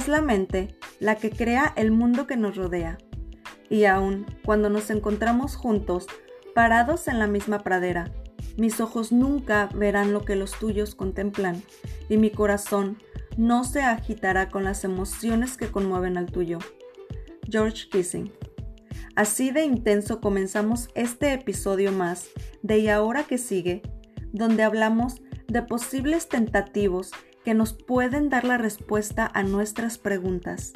[0.00, 2.96] Es la mente la que crea el mundo que nos rodea.
[3.68, 6.06] Y aun cuando nos encontramos juntos,
[6.54, 8.10] parados en la misma pradera,
[8.56, 11.62] mis ojos nunca verán lo que los tuyos contemplan,
[12.08, 12.96] y mi corazón
[13.36, 16.60] no se agitará con las emociones que conmueven al tuyo.
[17.50, 18.32] George Kissing.
[19.16, 22.30] Así de intenso comenzamos este episodio más
[22.62, 23.82] de Y ahora que sigue,
[24.32, 27.10] donde hablamos de posibles tentativos
[27.44, 30.72] que nos pueden dar la respuesta a nuestras preguntas.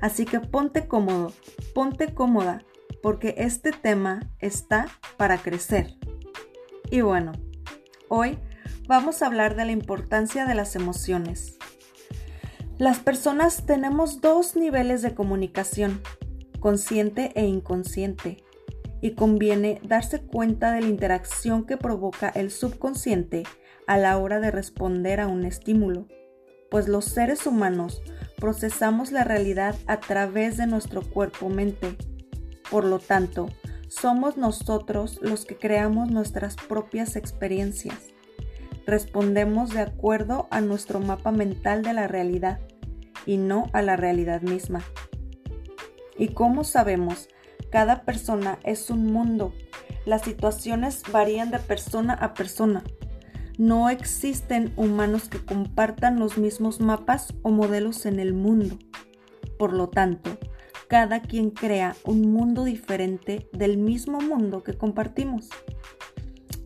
[0.00, 1.32] Así que ponte cómodo,
[1.74, 2.62] ponte cómoda,
[3.02, 4.86] porque este tema está
[5.16, 5.94] para crecer.
[6.90, 7.32] Y bueno,
[8.08, 8.38] hoy
[8.88, 11.56] vamos a hablar de la importancia de las emociones.
[12.78, 16.00] Las personas tenemos dos niveles de comunicación,
[16.60, 18.42] consciente e inconsciente,
[19.00, 23.44] y conviene darse cuenta de la interacción que provoca el subconsciente
[23.86, 26.06] a la hora de responder a un estímulo,
[26.70, 28.02] pues los seres humanos
[28.36, 31.96] procesamos la realidad a través de nuestro cuerpo-mente.
[32.70, 33.48] Por lo tanto,
[33.88, 37.96] somos nosotros los que creamos nuestras propias experiencias.
[38.86, 42.60] Respondemos de acuerdo a nuestro mapa mental de la realidad
[43.26, 44.82] y no a la realidad misma.
[46.16, 47.28] Y como sabemos,
[47.70, 49.52] cada persona es un mundo.
[50.04, 52.82] Las situaciones varían de persona a persona.
[53.58, 58.78] No existen humanos que compartan los mismos mapas o modelos en el mundo.
[59.58, 60.38] Por lo tanto,
[60.88, 65.48] cada quien crea un mundo diferente del mismo mundo que compartimos.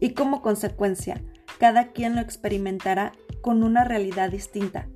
[0.00, 1.20] Y como consecuencia,
[1.58, 4.88] cada quien lo experimentará con una realidad distinta.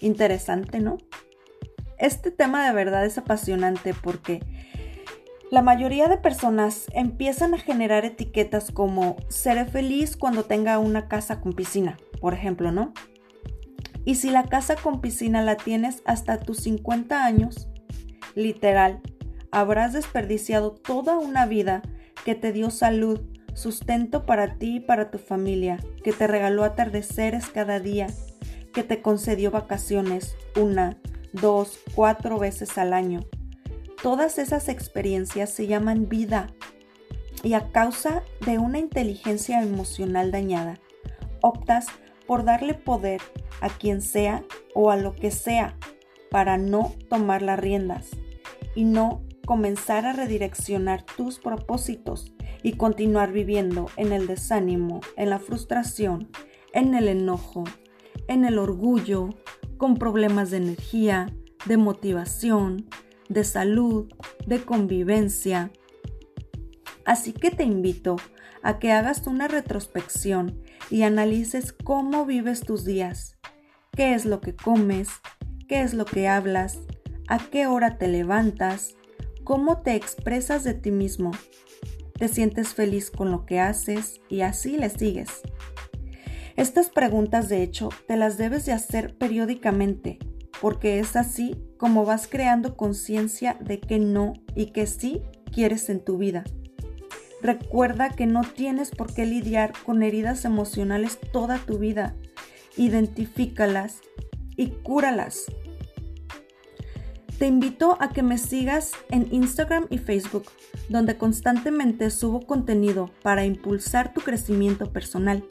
[0.00, 0.98] Interesante, ¿no?
[1.98, 4.40] Este tema de verdad es apasionante porque
[5.52, 11.40] la mayoría de personas empiezan a generar etiquetas como seré feliz cuando tenga una casa
[11.40, 12.94] con piscina, por ejemplo, ¿no?
[14.06, 17.68] Y si la casa con piscina la tienes hasta tus 50 años,
[18.34, 19.00] Literal,
[19.50, 21.82] habrás desperdiciado toda una vida
[22.24, 23.20] que te dio salud,
[23.54, 28.06] sustento para ti y para tu familia, que te regaló atardeceres cada día,
[28.72, 30.96] que te concedió vacaciones una,
[31.34, 33.20] dos, cuatro veces al año.
[34.02, 36.48] Todas esas experiencias se llaman vida.
[37.44, 40.80] Y a causa de una inteligencia emocional dañada,
[41.40, 41.86] optas
[42.26, 43.20] por darle poder
[43.60, 45.76] a quien sea o a lo que sea
[46.30, 48.10] para no tomar las riendas
[48.74, 52.32] y no comenzar a redireccionar tus propósitos
[52.62, 56.28] y continuar viviendo en el desánimo, en la frustración,
[56.72, 57.64] en el enojo,
[58.28, 59.30] en el orgullo,
[59.78, 61.26] con problemas de energía,
[61.66, 62.88] de motivación,
[63.32, 64.12] de salud,
[64.46, 65.70] de convivencia.
[67.04, 68.16] Así que te invito
[68.62, 70.60] a que hagas una retrospección
[70.90, 73.38] y analices cómo vives tus días,
[73.92, 75.08] qué es lo que comes,
[75.68, 76.78] qué es lo que hablas,
[77.28, 78.94] a qué hora te levantas,
[79.44, 81.32] cómo te expresas de ti mismo,
[82.18, 85.42] te sientes feliz con lo que haces y así le sigues.
[86.56, 90.18] Estas preguntas de hecho te las debes de hacer periódicamente
[90.60, 95.20] porque es así como vas creando conciencia de que no y que sí
[95.52, 96.44] quieres en tu vida.
[97.42, 102.14] Recuerda que no tienes por qué lidiar con heridas emocionales toda tu vida.
[102.76, 103.96] Identifícalas
[104.56, 105.46] y cúralas.
[107.40, 110.44] Te invito a que me sigas en Instagram y Facebook,
[110.88, 115.44] donde constantemente subo contenido para impulsar tu crecimiento personal.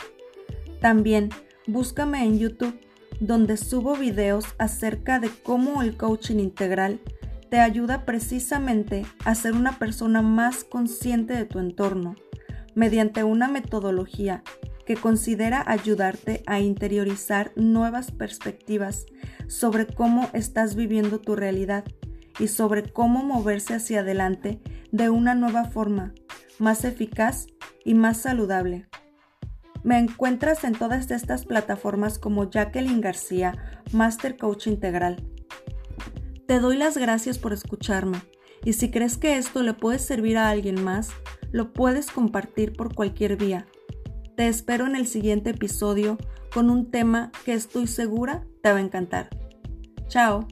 [0.80, 1.28] También
[1.68, 2.80] búscame en YouTube,
[3.20, 7.00] donde subo videos acerca de cómo el coaching integral
[7.50, 12.16] te ayuda precisamente a ser una persona más consciente de tu entorno,
[12.76, 14.44] mediante una metodología
[14.86, 19.06] que considera ayudarte a interiorizar nuevas perspectivas
[19.48, 21.84] sobre cómo estás viviendo tu realidad
[22.40, 24.62] y sobre cómo moverse hacia adelante
[24.92, 26.14] de una nueva forma,
[26.58, 27.48] más eficaz
[27.84, 28.91] y más saludable.
[29.84, 35.24] Me encuentras en todas estas plataformas como Jacqueline García, Master Coach Integral.
[36.48, 38.22] Te doy las gracias por escucharme
[38.63, 41.10] y si crees que esto le puede servir a alguien más,
[41.51, 43.66] lo puedes compartir por cualquier vía
[44.42, 46.18] te espero en el siguiente episodio
[46.51, 49.30] con un tema que estoy segura te va a encantar.
[50.07, 50.48] Chao.